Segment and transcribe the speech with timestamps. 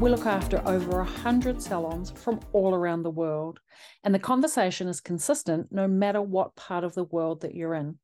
[0.00, 3.60] we look after over 100 salons from all around the world,
[4.02, 7.98] and the conversation is consistent no matter what part of the world that you're in.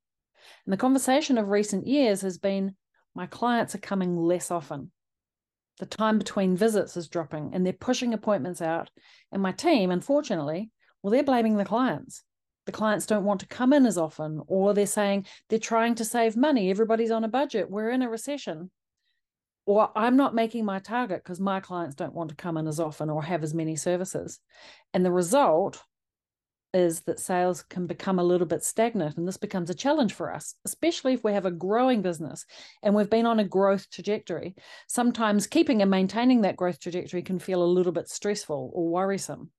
[0.64, 2.76] And the conversation of recent years has been
[3.14, 4.92] my clients are coming less often.
[5.78, 8.90] The time between visits is dropping and they're pushing appointments out.
[9.32, 10.70] And my team, unfortunately,
[11.02, 12.22] well, they're blaming the clients.
[12.66, 16.04] The clients don't want to come in as often, or they're saying they're trying to
[16.04, 16.70] save money.
[16.70, 17.70] Everybody's on a budget.
[17.70, 18.70] We're in a recession
[19.70, 22.80] or I'm not making my target because my clients don't want to come in as
[22.80, 24.40] often or have as many services.
[24.92, 25.80] And the result
[26.74, 29.16] is that sales can become a little bit stagnant.
[29.16, 32.46] And this becomes a challenge for us, especially if we have a growing business
[32.82, 34.56] and we've been on a growth trajectory.
[34.88, 39.52] Sometimes keeping and maintaining that growth trajectory can feel a little bit stressful or worrisome.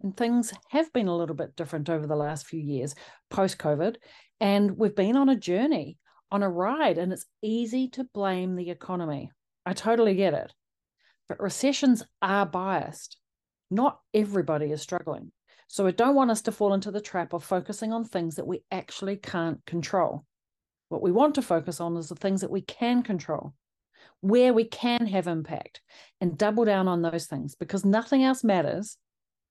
[0.00, 2.94] And things have been a little bit different over the last few years
[3.30, 3.96] post COVID.
[4.38, 5.98] And we've been on a journey
[6.30, 9.30] on a ride and it's easy to blame the economy.
[9.64, 10.52] I totally get it.
[11.28, 13.18] But recessions are biased.
[13.70, 15.32] Not everybody is struggling.
[15.68, 18.46] So I don't want us to fall into the trap of focusing on things that
[18.46, 20.24] we actually can't control.
[20.88, 23.52] What we want to focus on is the things that we can control,
[24.22, 25.82] where we can have impact,
[26.22, 28.96] and double down on those things because nothing else matters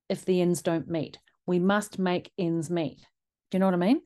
[0.10, 1.20] if the ends don't meet.
[1.46, 2.98] We must make ends meet.
[3.52, 4.02] Do you know what I mean?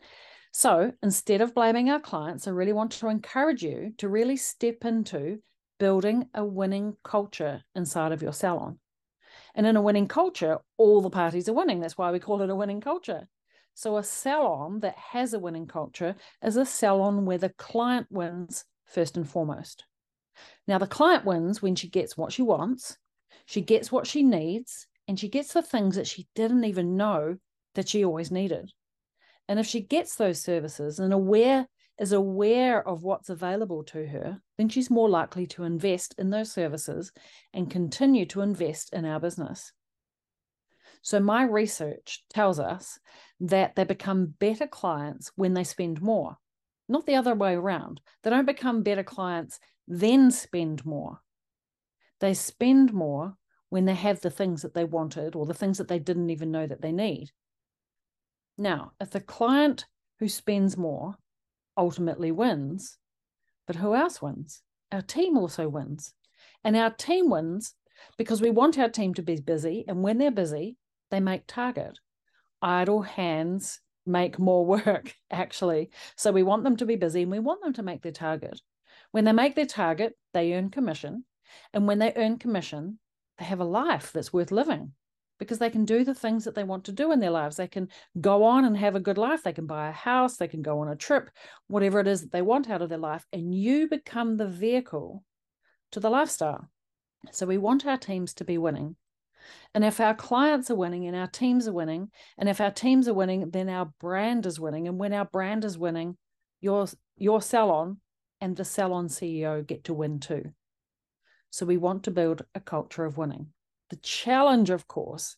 [0.51, 4.83] So instead of blaming our clients, I really want to encourage you to really step
[4.83, 5.39] into
[5.79, 8.77] building a winning culture inside of your salon.
[9.55, 11.79] And in a winning culture, all the parties are winning.
[11.79, 13.27] That's why we call it a winning culture.
[13.73, 18.65] So a salon that has a winning culture is a salon where the client wins
[18.85, 19.85] first and foremost.
[20.67, 22.97] Now, the client wins when she gets what she wants,
[23.45, 27.37] she gets what she needs, and she gets the things that she didn't even know
[27.75, 28.71] that she always needed.
[29.51, 31.67] And if she gets those services and aware
[31.99, 36.53] is aware of what's available to her, then she's more likely to invest in those
[36.53, 37.11] services
[37.53, 39.73] and continue to invest in our business.
[41.01, 42.97] So, my research tells us
[43.41, 46.37] that they become better clients when they spend more,
[46.87, 47.99] not the other way around.
[48.23, 51.19] They don't become better clients, then spend more.
[52.21, 53.35] They spend more
[53.67, 56.51] when they have the things that they wanted or the things that they didn't even
[56.51, 57.31] know that they need.
[58.57, 59.85] Now, if the client
[60.19, 61.15] who spends more
[61.77, 62.97] ultimately wins,
[63.65, 64.61] but who else wins?
[64.91, 66.13] Our team also wins.
[66.63, 67.73] And our team wins
[68.17, 69.85] because we want our team to be busy.
[69.87, 70.77] And when they're busy,
[71.09, 71.99] they make target.
[72.61, 75.89] Idle hands make more work, actually.
[76.15, 78.59] So we want them to be busy and we want them to make their target.
[79.11, 81.25] When they make their target, they earn commission.
[81.73, 82.99] And when they earn commission,
[83.37, 84.93] they have a life that's worth living
[85.41, 87.55] because they can do the things that they want to do in their lives.
[87.55, 87.87] They can
[88.21, 89.41] go on and have a good life.
[89.41, 91.31] They can buy a house, they can go on a trip,
[91.65, 93.25] whatever it is that they want out of their life.
[93.33, 95.23] And you become the vehicle
[95.93, 96.69] to the lifestyle.
[97.31, 98.97] So we want our teams to be winning.
[99.73, 103.07] And if our clients are winning and our teams are winning, and if our teams
[103.07, 104.87] are winning, then our brand is winning.
[104.87, 106.17] And when our brand is winning,
[106.59, 106.85] your
[107.17, 107.97] your salon
[108.41, 110.51] and the salon CEO get to win too.
[111.49, 113.47] So we want to build a culture of winning.
[113.91, 115.35] The challenge, of course,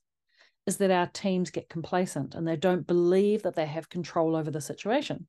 [0.67, 4.51] is that our teams get complacent and they don't believe that they have control over
[4.51, 5.27] the situation.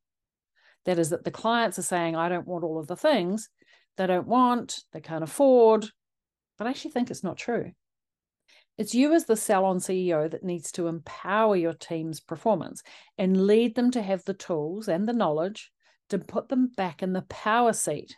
[0.84, 3.48] That is, that the clients are saying, I don't want all of the things
[3.96, 5.86] they don't want, they can't afford,
[6.58, 7.72] but I actually think it's not true.
[8.76, 12.82] It's you as the salon CEO that needs to empower your team's performance
[13.16, 15.72] and lead them to have the tools and the knowledge
[16.10, 18.14] to put them back in the power seat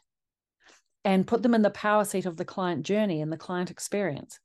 [1.04, 4.40] and put them in the power seat of the client journey and the client experience.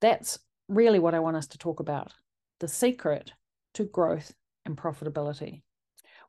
[0.00, 2.12] That's really what I want us to talk about
[2.60, 3.32] the secret
[3.74, 4.32] to growth
[4.64, 5.62] and profitability.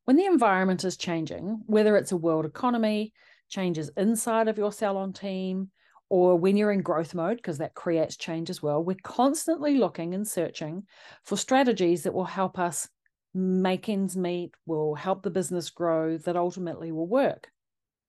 [0.06, 3.14] When the environment is changing, whether it's a world economy,
[3.50, 5.72] changes inside of your salon team,
[6.10, 10.14] or when you're in growth mode, because that creates change as well, we're constantly looking
[10.14, 10.84] and searching
[11.24, 12.88] for strategies that will help us
[13.34, 17.52] make ends meet, will help the business grow, that ultimately will work.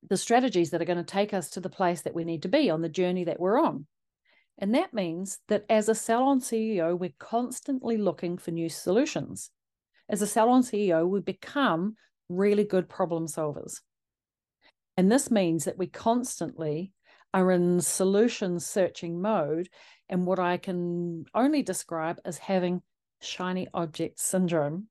[0.09, 2.49] The strategies that are going to take us to the place that we need to
[2.49, 3.87] be on the journey that we're on.
[4.59, 9.51] And that means that as a salon CEO, we're constantly looking for new solutions.
[10.09, 11.95] as a salon CEO, we become
[12.29, 13.81] really good problem solvers.
[14.97, 16.93] And this means that we constantly
[17.33, 19.69] are in solution searching mode
[20.09, 22.83] and what I can only describe as having
[23.21, 24.89] shiny object syndrome.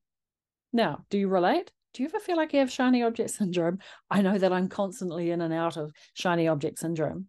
[0.72, 1.70] Now, do you relate?
[1.92, 3.78] Do you ever feel like you have shiny object syndrome?
[4.10, 7.26] I know that I'm constantly in and out of shiny object syndrome.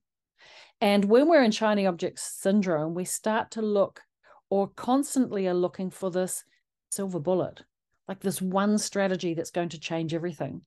[0.81, 4.01] And when we're in shiny object syndrome, we start to look
[4.49, 6.43] or constantly are looking for this
[6.89, 7.63] silver bullet,
[8.07, 10.61] like this one strategy that's going to change everything.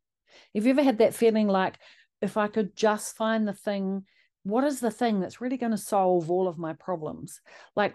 [0.54, 1.78] Have you ever had that feeling like,
[2.22, 4.04] if I could just find the thing
[4.44, 7.40] what is the thing that's really going to solve all of my problems?
[7.74, 7.94] Like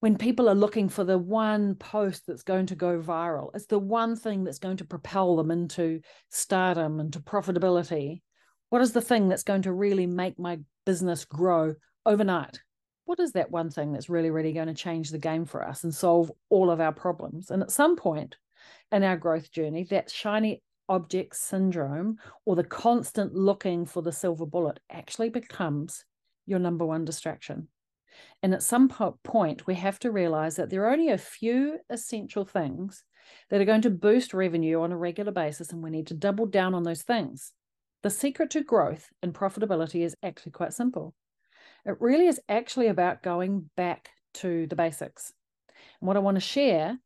[0.00, 3.78] when people are looking for the one post that's going to go viral, it's the
[3.78, 8.22] one thing that's going to propel them into stardom, into profitability.
[8.70, 11.74] What is the thing that's going to really make my business grow
[12.04, 12.60] overnight?
[13.04, 15.84] What is that one thing that's really, really going to change the game for us
[15.84, 17.50] and solve all of our problems?
[17.50, 18.36] And at some point
[18.90, 24.46] in our growth journey, that shiny object syndrome or the constant looking for the silver
[24.46, 26.04] bullet actually becomes
[26.46, 27.68] your number one distraction.
[28.42, 32.44] And at some point, we have to realize that there are only a few essential
[32.44, 33.04] things
[33.50, 36.46] that are going to boost revenue on a regular basis, and we need to double
[36.46, 37.52] down on those things.
[38.02, 41.14] The secret to growth and profitability is actually quite simple.
[41.84, 45.32] It really is actually about going back to the basics.
[46.00, 46.98] And what I want to share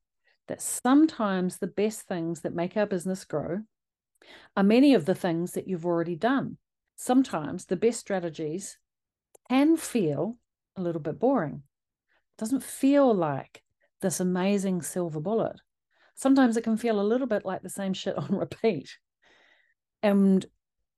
[0.49, 3.61] that sometimes the best things that make our business grow
[4.57, 6.59] are many of the things that you've already done.
[6.97, 8.79] Sometimes the best strategies
[9.49, 10.37] can feel
[10.77, 11.63] a little bit boring.
[12.37, 13.63] It doesn't feel like
[14.01, 15.57] this amazing silver bullet.
[16.15, 18.99] Sometimes it can feel a little bit like the same shit on repeat.
[20.03, 20.45] And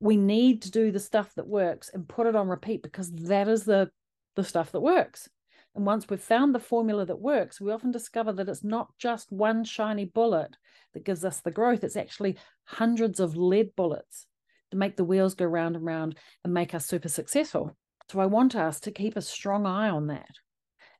[0.02, 3.46] we need to do the stuff that works and put it on repeat because that
[3.46, 3.88] is the
[4.34, 5.28] the stuff that works.
[5.76, 9.30] And once we've found the formula that works, we often discover that it's not just
[9.30, 10.56] one shiny bullet
[10.92, 14.26] that gives us the growth, it's actually hundreds of lead bullets
[14.72, 17.76] to make the wheels go round and round and make us super successful.
[18.10, 20.34] So I want us to keep a strong eye on that.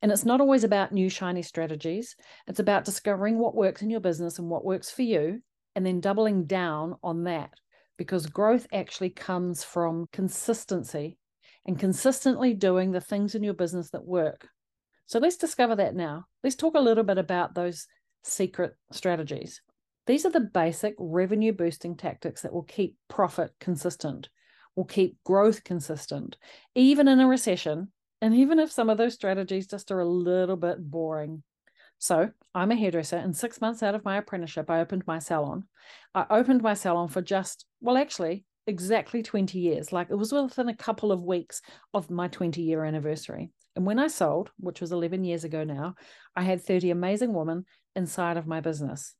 [0.01, 2.15] And it's not always about new shiny strategies,
[2.47, 5.43] it's about discovering what works in your business and what works for you,
[5.75, 7.51] and then doubling down on that
[8.03, 11.17] because growth actually comes from consistency
[11.67, 14.49] and consistently doing the things in your business that work.
[15.07, 16.25] So let's discover that now.
[16.43, 17.87] Let's talk a little bit about those
[18.25, 19.63] secret strategies.
[20.09, 24.31] These are the basic revenue boosting tactics that will keep profit consistent,
[24.75, 26.37] will keep growth consistent,
[26.75, 30.57] even in a recession, and even if some of those strategies just are a little
[30.57, 31.45] bit boring.
[32.03, 35.69] So, I'm a hairdresser, and six months out of my apprenticeship, I opened my salon.
[36.17, 39.93] I opened my salon for just, well, actually, exactly 20 years.
[39.93, 41.63] Like it was within a couple of weeks
[41.95, 43.53] of my 20 year anniversary.
[43.77, 45.95] And when I sold, which was 11 years ago now,
[46.35, 49.15] I had 30 amazing women inside of my business.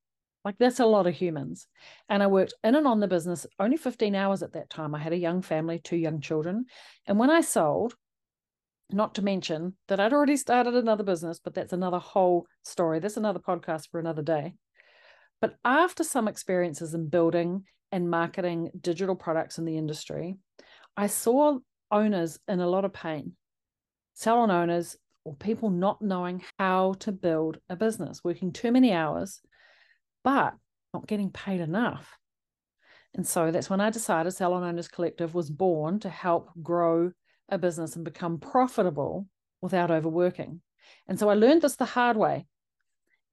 [0.45, 1.69] Like that's a lot of humans.
[2.09, 4.93] And I worked in and on the business only 15 hours at that time.
[4.93, 6.65] I had a young family, two young children.
[7.07, 7.95] And when I sold,
[8.93, 12.99] not to mention that I'd already started another business, but that's another whole story.
[12.99, 14.55] That's another podcast for another day.
[15.41, 20.37] But after some experiences in building and marketing digital products in the industry,
[20.97, 21.59] I saw
[21.91, 23.33] owners in a lot of pain
[24.15, 29.41] salon owners or people not knowing how to build a business, working too many hours,
[30.25, 30.55] but
[30.93, 32.17] not getting paid enough.
[33.15, 37.13] And so that's when I decided Salon Owners Collective was born to help grow
[37.49, 39.27] a business and become profitable
[39.61, 40.61] without overworking.
[41.07, 42.47] And so I learned this the hard way.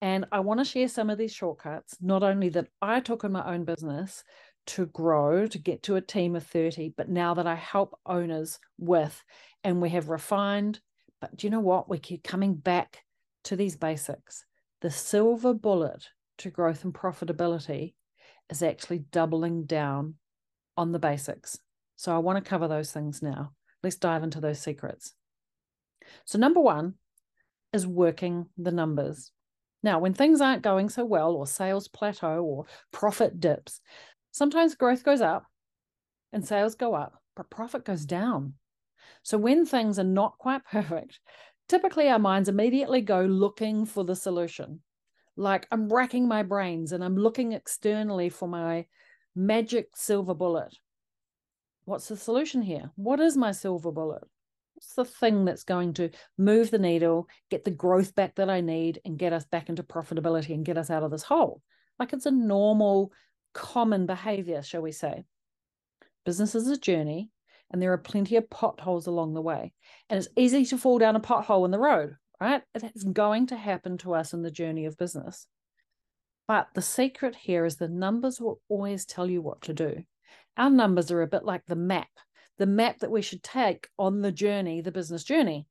[0.02, 3.34] And I want to share some of these shortcuts, not only that I took in
[3.34, 4.24] my own business
[4.68, 8.60] to grow, to get to a team of 30, but now that I help owners
[8.78, 9.22] with
[9.64, 10.80] and we have refined.
[11.20, 11.90] But do you know what?
[11.90, 13.04] We keep coming back
[13.46, 14.46] to these basics.
[14.82, 17.94] The silver bullet to growth and profitability
[18.50, 20.16] is actually doubling down
[20.78, 21.60] on the basics.
[21.98, 23.52] So I want to cover those things now.
[23.84, 25.14] Let's dive into those secrets.
[26.26, 26.96] So, number one
[27.74, 29.32] is working the numbers.
[29.82, 33.80] Now, when things aren't going so well, or sales plateau, or profit dips,
[34.32, 35.46] sometimes growth goes up
[36.34, 38.54] and sales go up, but profit goes down.
[39.24, 41.20] So when things are not quite perfect,
[41.68, 44.82] typically our minds immediately go looking for the solution.
[45.38, 48.86] Like I'm racking my brains and I'm looking externally for my
[49.36, 50.76] magic silver bullet.
[51.90, 52.92] What's the solution here?
[52.98, 54.22] What is my silver bullet?
[54.76, 58.62] What's the thing that's going to move the needle, get the growth back that I
[58.62, 61.64] need, and get us back into profitability and get us out of this hole?
[61.98, 63.12] Like it's a normal,
[63.56, 65.24] common behavior, shall we say.
[66.28, 67.32] Business is a journey
[67.72, 69.74] and there are plenty of potholes along the way.
[70.12, 72.62] And it's easy to fall down a pothole in the road, right?
[72.76, 75.48] It's going to happen to us in the journey of business.
[76.48, 80.04] But the secret here is the numbers will always tell you what to do.
[80.58, 82.10] Our numbers are a bit like the map,
[82.58, 85.66] the map that we should take on the journey, the business journey.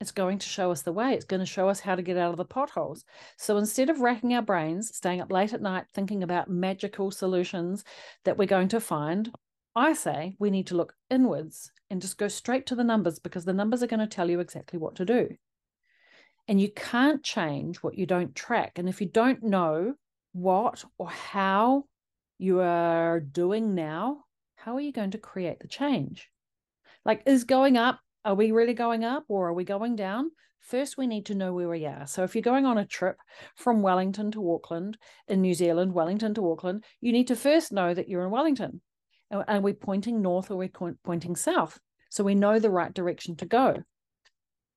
[0.00, 1.14] It's going to show us the way.
[1.14, 3.04] It's going to show us how to get out of the potholes.
[3.38, 7.82] So instead of racking our brains, staying up late at night thinking about magical solutions
[8.24, 9.32] that we're going to find,
[9.74, 13.44] I say we need to look inwards and just go straight to the numbers because
[13.44, 15.36] the numbers are going to tell you exactly what to do.
[16.48, 18.78] And you can't change what you don't track.
[18.78, 19.94] And if you don't know
[20.32, 21.84] what or how
[22.38, 24.24] you are doing now,
[24.56, 26.28] how are you going to create the change?
[27.04, 30.30] Like, is going up, are we really going up or are we going down?
[30.60, 32.06] First, we need to know where we are.
[32.06, 33.16] So, if you're going on a trip
[33.54, 37.94] from Wellington to Auckland in New Zealand, Wellington to Auckland, you need to first know
[37.94, 38.80] that you're in Wellington.
[39.30, 40.70] Are we pointing north or are we
[41.04, 41.78] pointing south?
[42.10, 43.82] So we know the right direction to go.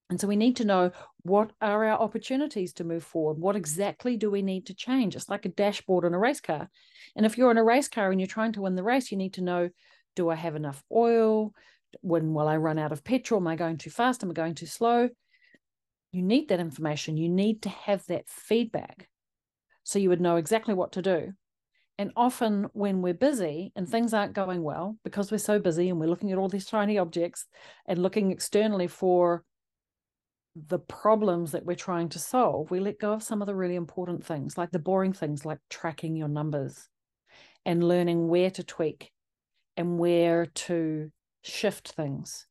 [0.09, 3.37] And so we need to know what are our opportunities to move forward?
[3.37, 5.15] What exactly do we need to change?
[5.15, 6.67] It's like a dashboard in a race car.
[7.15, 9.17] And if you're in a race car and you're trying to win the race, you
[9.17, 9.69] need to know
[10.15, 11.53] do I have enough oil?
[12.01, 13.39] When will I run out of petrol?
[13.39, 14.23] Am I going too fast?
[14.23, 15.09] Am I going too slow?
[16.11, 17.17] You need that information.
[17.17, 19.07] You need to have that feedback
[19.83, 21.33] so you would know exactly what to do.
[21.99, 25.99] And often when we're busy and things aren't going well because we're so busy and
[25.99, 27.45] we're looking at all these tiny objects
[27.85, 29.43] and looking externally for
[30.55, 33.75] the problems that we're trying to solve, we let go of some of the really
[33.75, 36.87] important things, like the boring things like tracking your numbers
[37.65, 39.11] and learning where to tweak
[39.77, 41.11] and where to
[41.43, 42.47] shift things.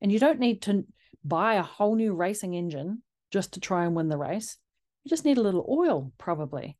[0.00, 0.84] And you don't need to
[1.24, 4.56] buy a whole new racing engine just to try and win the race.
[5.04, 6.76] You just need a little oil, probably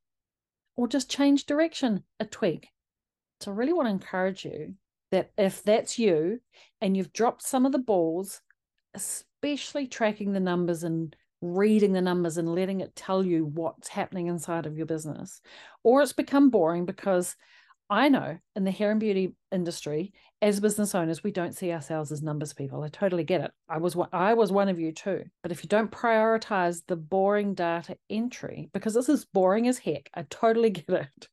[0.78, 2.68] or just change direction a tweak.
[3.40, 4.74] So I really want to encourage you
[5.10, 6.40] that if that's you
[6.80, 8.40] and you've dropped some of the balls,
[9.42, 14.26] especially tracking the numbers and reading the numbers and letting it tell you what's happening
[14.26, 15.40] inside of your business,
[15.84, 17.36] or it's become boring because
[17.90, 22.12] I know in the hair and beauty industry, as business owners, we don't see ourselves
[22.12, 22.82] as numbers people.
[22.82, 23.50] I totally get it.
[23.68, 25.24] I was I was one of you too.
[25.42, 30.10] But if you don't prioritize the boring data entry, because this is boring as heck,
[30.12, 31.28] I totally get it.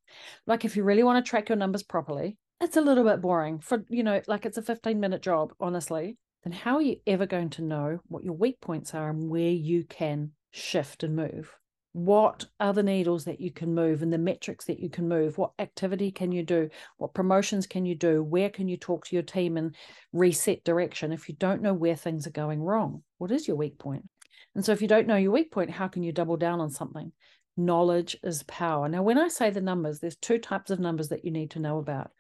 [0.48, 3.60] Like if you really want to track your numbers properly, it's a little bit boring
[3.60, 6.18] for you know, like it's a 15 minute job, honestly.
[6.46, 9.52] Then how are you ever going to know what your weak points are and where
[9.52, 11.54] you can shift and move?
[11.96, 15.38] what are the needles that you can move and the metrics that you can move?
[15.38, 16.70] What activity can you do?
[16.98, 18.22] What promotions can you do?
[18.22, 19.74] Where can you talk to your team and
[20.12, 23.02] reset direction if you don't know where things are going wrong?
[23.18, 24.02] What is your weak point?
[24.02, 24.10] point
[24.56, 26.70] and so if you don't know your weak point how can you double down on
[26.70, 27.14] something?
[27.56, 28.90] Knowledge is power.
[28.90, 31.60] Now when i say the numbers there's two types of numbers that you need to
[31.60, 32.12] know about.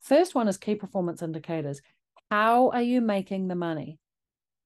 [0.00, 1.82] First one is key performance indicators
[2.30, 3.98] how are you making the money?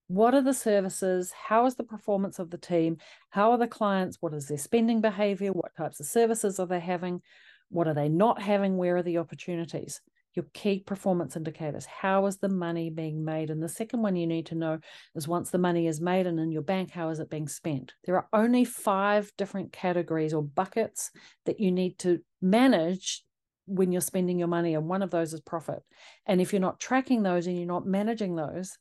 [0.08, 1.32] What are the services?
[1.32, 2.98] How is the performance of the team?
[3.30, 4.18] How are the clients?
[4.20, 5.52] What is their spending behavior?
[5.52, 7.22] What types of services are they having?
[7.70, 8.76] What are they not having?
[8.76, 10.00] Where are the opportunities?
[10.34, 11.86] Your key performance indicators.
[11.86, 13.48] How is the money being made?
[13.48, 14.80] And the second one you need to know
[15.14, 17.94] is once the money is made and in your bank how is it being spent?
[18.04, 21.10] There are only five different categories or buckets
[21.46, 23.24] that you need to manage
[23.66, 25.82] when you're spending your money and one of those is profit
[26.26, 28.76] and if you're not tracking those and you're not managing those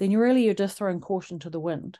[0.00, 1.98] then you really you're just throwing caution to the wind.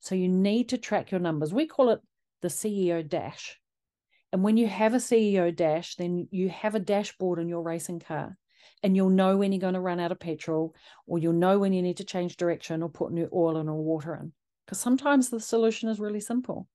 [0.00, 1.54] So you need to track your numbers.
[1.54, 2.00] We call it
[2.42, 3.56] the CEO dash.
[4.32, 8.00] And when you have a CEO dash, then you have a dashboard in your racing
[8.00, 8.36] car
[8.82, 10.74] and you'll know when you're going to run out of petrol
[11.06, 13.76] or you'll know when you need to change direction or put new oil in or
[13.76, 14.32] water in.
[14.66, 16.66] Because sometimes the solution is really simple,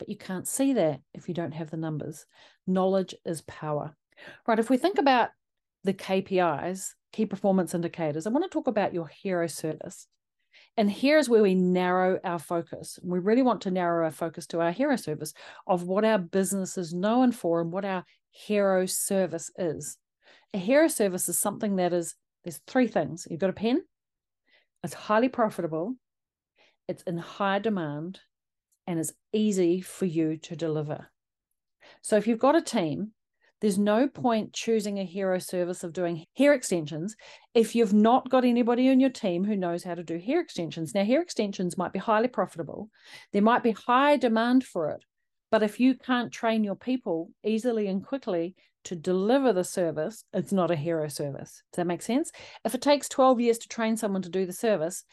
[0.00, 2.24] but you can't see that if you don't have the numbers.
[2.66, 3.94] Knowledge is power.
[4.46, 4.58] Right.
[4.58, 5.28] If we think about
[5.84, 10.06] the KPIs, key performance indicators, I want to talk about your hero service.
[10.78, 12.98] And here's where we narrow our focus.
[13.02, 15.34] We really want to narrow our focus to our hero service
[15.66, 19.98] of what our business is known for and what our hero service is.
[20.54, 23.28] A hero service is something that is, there's three things.
[23.30, 23.82] You've got a pen,
[24.82, 25.96] it's highly profitable,
[26.88, 28.20] it's in high demand,
[28.90, 31.10] and it's easy for you to deliver.
[32.02, 33.12] So if you've got a team
[33.60, 37.14] there's no point choosing a hero service of doing hair extensions
[37.54, 40.94] if you've not got anybody in your team who knows how to do hair extensions.
[40.94, 42.88] Now, hair extensions might be highly profitable,
[43.32, 45.04] there might be high demand for it.
[45.50, 48.54] But if you can't train your people easily and quickly
[48.84, 51.62] to deliver the service, it's not a hero service.
[51.72, 52.30] Does that make sense?
[52.64, 55.04] If it takes 12 years to train someone to do the service,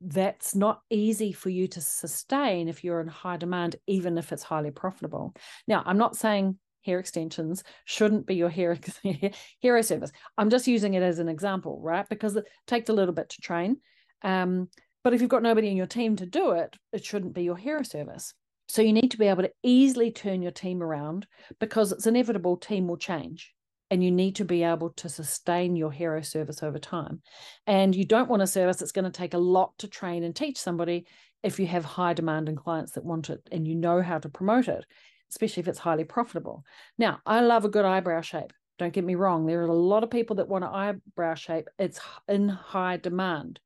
[0.00, 4.42] that's not easy for you to sustain if you're in high demand, even if it's
[4.42, 5.34] highly profitable.
[5.66, 8.78] Now, I'm not saying hair extensions shouldn't be your hair
[9.60, 10.10] hero service.
[10.38, 12.08] I'm just using it as an example, right?
[12.08, 13.76] Because it takes a little bit to train.
[14.22, 14.68] Um,
[15.04, 17.56] but if you've got nobody in your team to do it, it shouldn't be your
[17.56, 18.34] hero service.
[18.68, 21.26] So you need to be able to easily turn your team around
[21.58, 23.52] because it's inevitable team will change
[23.90, 27.20] and you need to be able to sustain your hero service over time.
[27.66, 30.34] And you don't want a service that's going to take a lot to train and
[30.34, 31.06] teach somebody
[31.42, 34.28] if you have high demand and clients that want it and you know how to
[34.28, 34.84] promote it,
[35.30, 36.64] especially if it's highly profitable.
[36.98, 38.52] Now, I love a good eyebrow shape.
[38.78, 41.68] Don't get me wrong, there are a lot of people that want an eyebrow shape.
[41.78, 43.60] It's in high demand.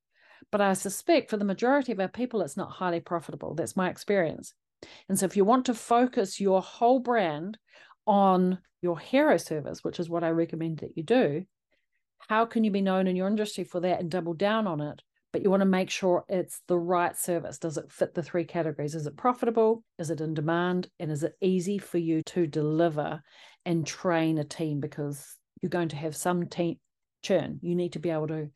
[0.51, 3.55] But I suspect for the majority of our people, it's not highly profitable.
[3.55, 4.55] That's my experience.
[5.09, 7.59] And so if you want to focus your whole brand
[8.07, 11.45] on your hero service, which is what I recommend that you do,
[12.29, 15.03] how can you be known in your industry for that and double down on it?
[15.33, 17.59] But you want to make sure it's the right service.
[17.59, 18.95] Does it fit the three categories?
[18.95, 19.83] Is it profitable?
[19.99, 20.89] Is it in demand?
[21.01, 23.21] And is it easy for you to deliver
[23.65, 24.81] and train a team?
[24.81, 26.77] Because you're going to have some team
[27.23, 27.59] churn.
[27.63, 28.49] You need to be able to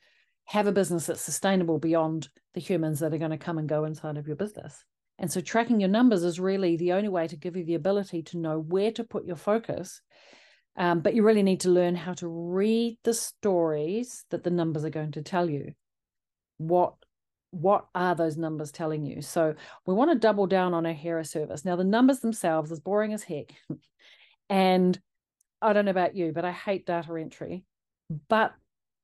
[0.44, 3.84] have a business that's sustainable beyond the humans that are going to come and go
[3.84, 4.84] inside of your business.
[5.18, 8.22] And so tracking your numbers is really the only way to give you the ability
[8.24, 10.00] to know where to put your focus.
[10.76, 14.84] Um, but you really need to learn how to read the stories that the numbers
[14.84, 15.72] are going to tell you.
[16.58, 16.94] What
[17.50, 19.22] what are those numbers telling you?
[19.22, 19.54] So
[19.86, 21.64] we want to double down on our hero service.
[21.64, 23.54] Now the numbers themselves is boring as heck.
[24.50, 24.98] and
[25.62, 27.64] I don't know about you, but I hate data entry.
[28.28, 28.54] But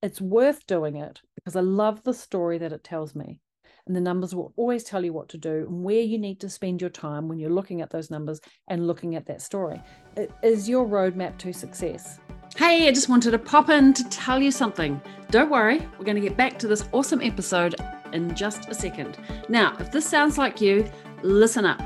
[0.02, 3.40] it's worth doing it because I love the story that it tells me
[3.86, 6.48] and the numbers will always tell you what to do and where you need to
[6.48, 9.80] spend your time when you're looking at those numbers and looking at that story.
[10.16, 12.18] It is your roadmap to success.
[12.56, 15.00] Hey, I just wanted to pop in to tell you something.
[15.30, 17.74] Don't worry, we're going to get back to this awesome episode
[18.12, 19.18] in just a second.
[19.48, 20.88] Now, if this sounds like you,
[21.22, 21.82] listen up.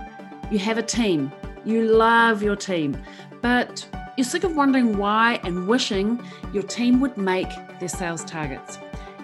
[0.50, 1.32] You have a team,
[1.64, 2.96] you love your team,
[3.40, 7.48] but you're sick of wondering why and wishing your team would make
[7.80, 8.78] their sales targets.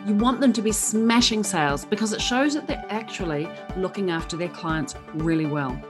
[0.06, 4.36] You want them to be smashing sales because it shows that they're actually looking after
[4.36, 5.80] their clients really well.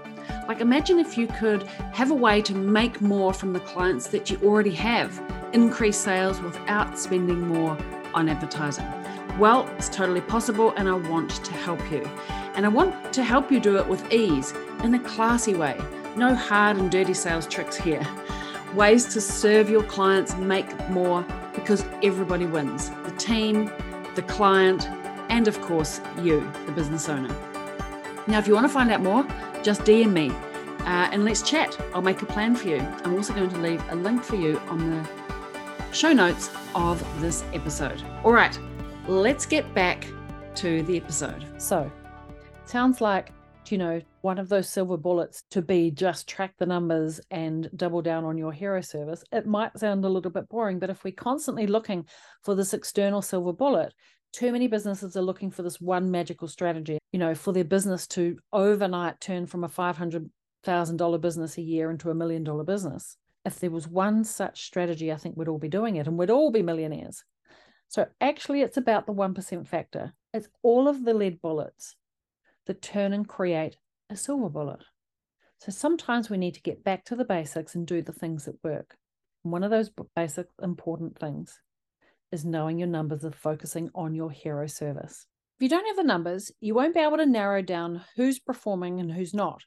[0.47, 4.31] Like, imagine if you could have a way to make more from the clients that
[4.31, 5.21] you already have,
[5.53, 7.77] increase sales without spending more
[8.15, 8.87] on advertising.
[9.37, 12.09] Well, it's totally possible, and I want to help you.
[12.55, 14.53] And I want to help you do it with ease
[14.85, 15.77] in a classy way.
[16.17, 18.07] No hard and dirty sales tricks here.
[18.77, 23.73] Ways to serve your clients, make more, because everybody wins the team,
[24.15, 24.89] the client,
[25.29, 27.35] and of course, you, the business owner.
[28.27, 29.27] Now, if you want to find out more,
[29.63, 30.31] just DM me
[30.81, 31.79] uh, and let's chat.
[31.95, 32.79] I'll make a plan for you.
[33.05, 35.09] I'm also going to leave a link for you on the
[35.93, 38.03] show notes of this episode.
[38.23, 38.59] All right,
[39.07, 40.07] let's get back
[40.57, 41.47] to the episode.
[41.59, 41.91] So,
[42.65, 43.33] sounds like,
[43.71, 48.03] you know, one of those silver bullets to be just track the numbers and double
[48.03, 49.25] down on your hero service.
[49.33, 52.07] It might sound a little bit boring, but if we're constantly looking
[52.43, 53.95] for this external silver bullet,
[54.33, 58.07] too many businesses are looking for this one magical strategy, you know, for their business
[58.09, 63.17] to overnight turn from a $500,000 business a year into a million dollar business.
[63.45, 66.31] If there was one such strategy, I think we'd all be doing it and we'd
[66.31, 67.23] all be millionaires.
[67.89, 70.13] So actually, it's about the 1% factor.
[70.33, 71.95] It's all of the lead bullets
[72.67, 73.77] that turn and create
[74.11, 74.85] a silver bullet.
[75.59, 78.63] So sometimes we need to get back to the basics and do the things that
[78.63, 78.97] work.
[79.43, 81.61] One of those basic important things
[82.33, 85.27] is knowing your numbers and focusing on your hero service.
[85.57, 89.01] If you don't have the numbers, you won't be able to narrow down who's performing
[89.01, 89.63] and who's not,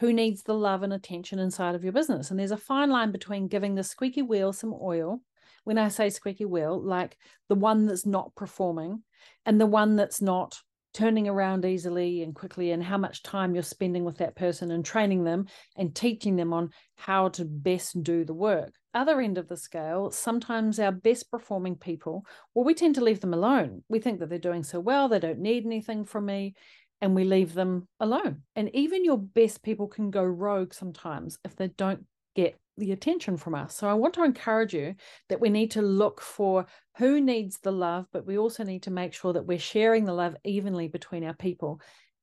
[0.00, 2.30] who needs the love and attention inside of your business.
[2.30, 5.20] And there's a fine line between giving the squeaky wheel some oil.
[5.64, 7.16] When I say squeaky wheel, like
[7.48, 9.02] the one that's not performing
[9.46, 10.58] and the one that's not
[10.92, 14.84] turning around easily and quickly and how much time you're spending with that person and
[14.84, 18.72] training them and teaching them on how to best do the work.
[18.92, 22.24] Other end of the scale, sometimes our best performing people,
[22.54, 23.84] well, we tend to leave them alone.
[23.88, 26.54] We think that they're doing so well, they don't need anything from me,
[27.00, 28.42] and we leave them alone.
[28.56, 33.36] And even your best people can go rogue sometimes if they don't get the attention
[33.36, 33.76] from us.
[33.76, 34.94] So I want to encourage you
[35.28, 38.90] that we need to look for who needs the love, but we also need to
[38.90, 41.80] make sure that we're sharing the love evenly between our people,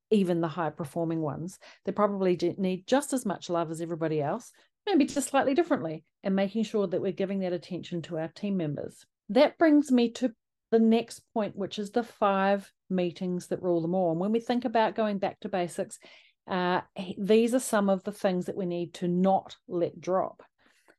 [0.09, 1.59] even the high performing ones.
[1.85, 4.51] They probably need just as much love as everybody else,
[4.85, 8.57] maybe just slightly differently, and making sure that we're giving that attention to our team
[8.57, 9.05] members.
[9.29, 10.33] That brings me to
[10.71, 14.11] the next point, which is the five meetings that rule them all.
[14.11, 15.99] And when we think about going back to basics,
[16.47, 16.81] uh,
[17.17, 20.43] these are some of the things that we need to not let drop.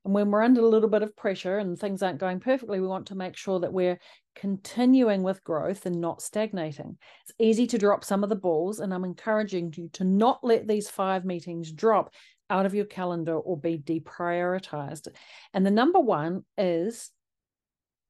[0.04, 2.86] And when we're under a little bit of pressure and things aren't going perfectly, we
[2.86, 3.98] want to make sure that we're
[4.34, 6.96] continuing with growth and not stagnating.
[7.22, 10.66] It's easy to drop some of the balls, and I'm encouraging you to not let
[10.66, 12.12] these five meetings drop
[12.48, 15.08] out of your calendar or be deprioritized.
[15.52, 17.10] And the number one is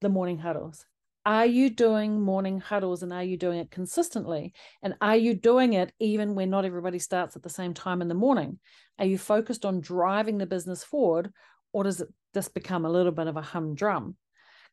[0.01, 0.85] the morning huddles.
[1.29, 4.51] Are you doing morning huddles and are you doing it consistently?
[4.81, 8.07] And are you doing it even when not everybody starts at the same time in
[8.07, 8.57] the morning?
[8.97, 11.31] Are you focused on driving the business forward
[11.71, 14.17] or does it this become a little bit of a humdrum?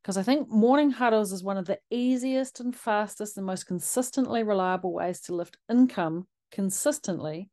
[0.01, 4.42] Because I think morning huddles is one of the easiest and fastest and most consistently
[4.42, 7.51] reliable ways to lift income consistently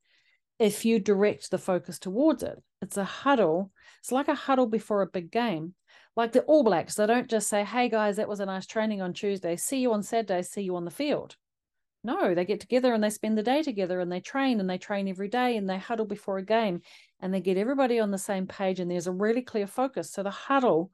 [0.60, 2.62] if you direct the focus towards it.
[2.82, 3.72] It's a huddle.
[4.00, 5.74] It's like a huddle before a big game.
[6.16, 9.02] Like the All Blacks, they don't just say, hey guys, that was a nice training
[9.02, 9.56] on Tuesday.
[9.56, 10.44] See you on Saturday.
[10.44, 11.36] See you on the field.
[12.04, 14.78] No, they get together and they spend the day together and they train and they
[14.78, 16.82] train every day and they huddle before a game
[17.22, 20.12] and they get everybody on the same page and there's a really clear focus.
[20.12, 20.92] So the huddle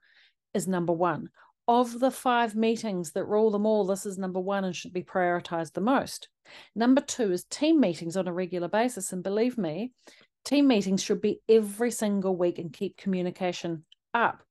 [0.54, 1.30] is number one.
[1.70, 5.04] Of the five meetings that rule them all, this is number one and should be
[5.04, 6.28] prioritized the most.
[6.76, 9.14] Number two is team meetings on a regular basis.
[9.14, 9.92] And believe me,
[10.44, 14.42] team meetings should be every single week and keep communication up.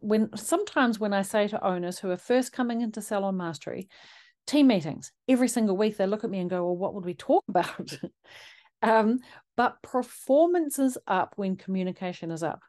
[0.00, 3.88] When sometimes when I say to owners who are first coming into salon mastery,
[4.46, 7.14] team meetings every single week, they look at me and go, Well, what would we
[7.14, 7.98] talk about?
[8.82, 9.20] um,
[9.56, 12.60] but performance is up when communication is up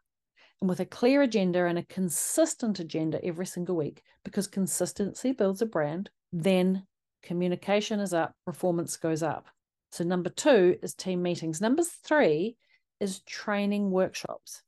[0.61, 5.61] and with a clear agenda and a consistent agenda every single week, because consistency builds
[5.61, 6.85] a brand, then
[7.23, 9.47] communication is up, performance goes up.
[9.91, 11.61] So, number two is team meetings.
[11.61, 12.57] Number three
[12.99, 14.61] is training workshops.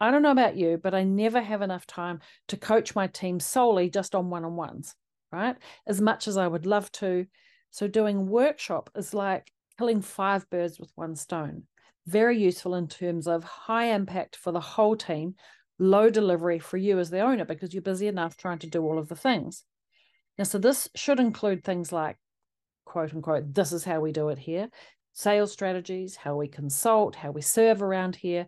[0.00, 3.40] I don't know about you, but I never have enough time to coach my team
[3.40, 4.94] solely just on one on ones,
[5.32, 5.56] right?
[5.86, 7.26] As much as I would love to.
[7.70, 11.62] So, doing workshop is like killing five birds with one stone
[12.06, 15.34] very useful in terms of high impact for the whole team,
[15.78, 18.98] low delivery for you as the owner because you're busy enough trying to do all
[18.98, 19.64] of the things.
[20.38, 22.16] Now, so this should include things like,
[22.84, 24.68] quote unquote, this is how we do it here,
[25.12, 28.46] sales strategies, how we consult, how we serve around here.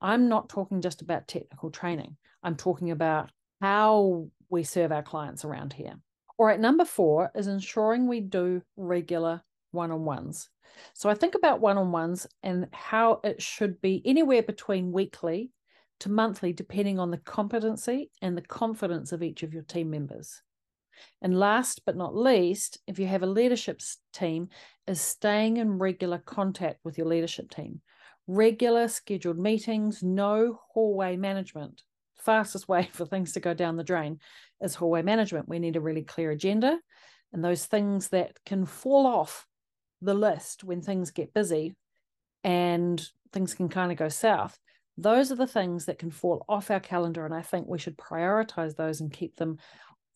[0.00, 5.44] I'm not talking just about technical training, I'm talking about how we serve our clients
[5.44, 5.94] around here.
[6.36, 9.42] All right, number four is ensuring we do regular
[9.78, 10.48] one on ones.
[10.92, 15.52] So I think about one on ones and how it should be anywhere between weekly
[16.00, 20.42] to monthly, depending on the competency and the confidence of each of your team members.
[21.22, 23.80] And last but not least, if you have a leadership
[24.12, 24.48] team,
[24.88, 27.80] is staying in regular contact with your leadership team.
[28.26, 31.82] Regular scheduled meetings, no hallway management.
[32.16, 34.18] Fastest way for things to go down the drain
[34.60, 35.48] is hallway management.
[35.48, 36.78] We need a really clear agenda
[37.32, 39.46] and those things that can fall off
[40.00, 41.74] the list when things get busy
[42.44, 44.58] and things can kind of go south.
[44.96, 47.24] Those are the things that can fall off our calendar.
[47.24, 49.58] And I think we should prioritize those and keep them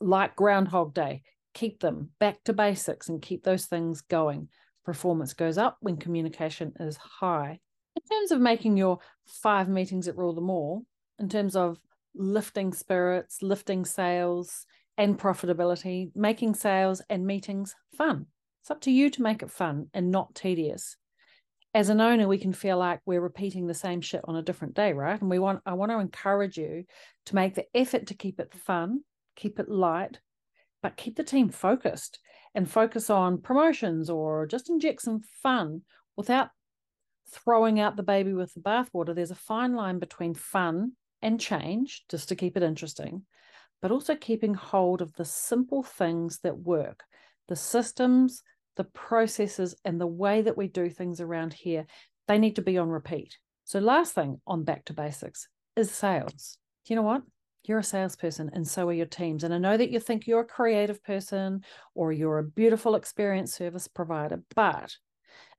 [0.00, 1.22] like Groundhog Day,
[1.54, 4.48] keep them back to basics and keep those things going.
[4.84, 7.60] Performance goes up when communication is high.
[7.94, 10.84] In terms of making your five meetings at Rule Them All,
[11.18, 11.78] in terms of
[12.14, 14.66] lifting spirits, lifting sales
[14.98, 18.26] and profitability, making sales and meetings fun.
[18.62, 20.96] It's up to you to make it fun and not tedious.
[21.74, 24.74] As an owner, we can feel like we're repeating the same shit on a different
[24.74, 25.20] day, right?
[25.20, 26.84] And we want I want to encourage you
[27.26, 29.00] to make the effort to keep it fun,
[29.34, 30.20] keep it light,
[30.80, 32.20] but keep the team focused
[32.54, 35.82] and focus on promotions or just inject some fun
[36.16, 36.50] without
[37.32, 39.12] throwing out the baby with the bathwater.
[39.12, 43.22] There's a fine line between fun and change, just to keep it interesting,
[43.80, 47.02] but also keeping hold of the simple things that work,
[47.48, 48.44] the systems,
[48.76, 51.86] the processes and the way that we do things around here,
[52.28, 53.38] they need to be on repeat.
[53.64, 56.58] So, last thing on back to basics is sales.
[56.86, 57.22] You know what?
[57.64, 59.44] You're a salesperson, and so are your teams.
[59.44, 61.62] And I know that you think you're a creative person
[61.94, 64.96] or you're a beautiful experience service provider, but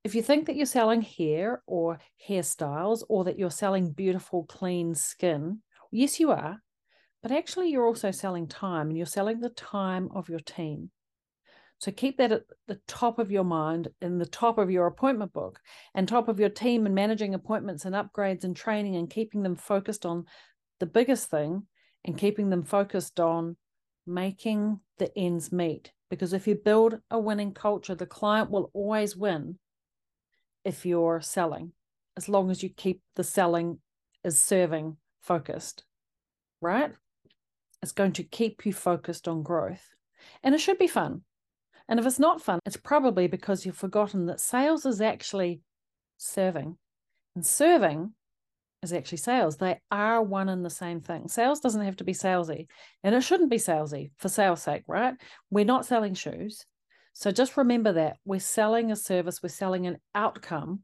[0.04, 4.96] if you think that you're selling hair or hairstyles or that you're selling beautiful, clean
[4.96, 6.62] skin, yes, you are.
[7.22, 10.92] But actually, you're also selling time and you're selling the time of your team.
[11.84, 15.34] So keep that at the top of your mind, in the top of your appointment
[15.34, 15.60] book,
[15.94, 19.58] and top of your team and managing appointments and upgrades and training and keeping them
[19.58, 20.24] focused on
[20.80, 21.68] the biggest thing
[22.06, 23.58] and keeping them focused on
[24.08, 25.92] making the ends meet.
[26.10, 29.60] Because if you build a winning culture, the client will always win
[30.64, 31.74] if you're selling,
[32.16, 33.80] as long as you keep the selling
[34.24, 35.84] as serving focused,
[36.62, 36.94] right?
[37.82, 39.90] It's going to keep you focused on growth.
[40.42, 41.24] And it should be fun.
[41.90, 45.62] And if it's not fun, it's probably because you've forgotten that sales is actually
[46.18, 46.78] serving.
[47.36, 48.14] And serving
[48.82, 49.58] is actually sales.
[49.58, 51.28] They are one and the same thing.
[51.28, 52.68] Sales doesn't have to be salesy,
[53.04, 55.16] and it shouldn't be salesy for sales sake, right?
[55.50, 56.66] We're not selling shoes.
[57.14, 60.82] So just remember that we're selling a service, we're selling an outcome,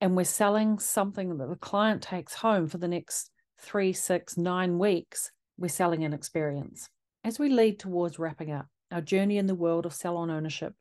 [0.00, 4.78] and we're selling something that the client takes home for the next three, six, nine
[4.78, 5.30] weeks.
[5.56, 6.88] We're selling an experience.
[7.24, 10.74] As we lead towards wrapping up, Our journey in the world of salon ownership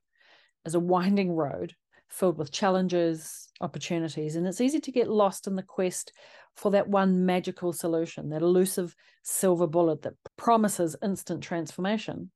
[0.65, 1.75] is a winding road
[2.09, 6.11] filled with challenges, opportunities, and it's easy to get lost in the quest
[6.57, 8.93] for that one magical solution, that elusive
[9.23, 12.29] silver bullet that promises instant transformation.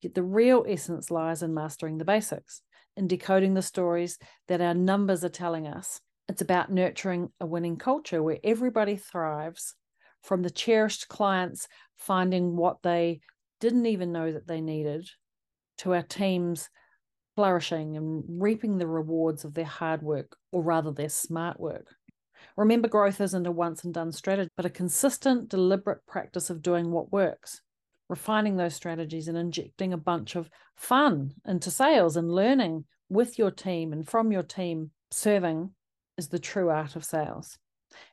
[0.00, 2.62] Yet the real essence lies in mastering the basics,
[2.96, 4.16] in decoding the stories
[4.48, 6.00] that our numbers are telling us.
[6.30, 9.74] It's about nurturing a winning culture where everybody thrives,
[10.22, 13.20] from the cherished clients finding what they
[13.60, 15.08] didn't even know that they needed,
[15.78, 16.68] to our teams
[17.34, 21.94] flourishing and reaping the rewards of their hard work, or rather their smart work.
[22.56, 26.90] Remember, growth isn't a once and done strategy, but a consistent, deliberate practice of doing
[26.90, 27.60] what works,
[28.08, 33.50] refining those strategies and injecting a bunch of fun into sales and learning with your
[33.50, 34.90] team and from your team.
[35.10, 35.70] Serving
[36.16, 37.58] is the true art of sales.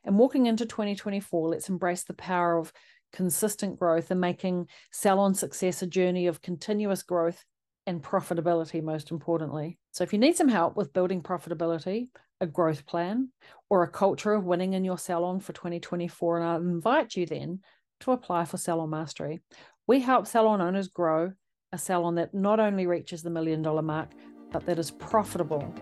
[0.04, 2.72] And walking into 2024, let's embrace the power of
[3.12, 7.44] consistent growth and making salon success a journey of continuous growth
[7.86, 9.78] and profitability, most importantly.
[9.92, 12.08] So, if you need some help with building profitability,
[12.40, 13.30] a growth plan,
[13.70, 17.60] or a culture of winning in your salon for 2024, and I invite you then
[18.00, 19.40] to apply for Salon Mastery.
[19.86, 21.32] We help salon owners grow
[21.72, 24.10] a salon that not only reaches the million dollar mark,
[24.52, 25.74] but that is profitable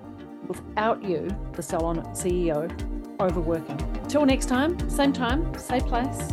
[0.47, 2.71] without you, the salon CEO,
[3.21, 3.79] overworking.
[4.09, 6.33] Till next time, same time, same place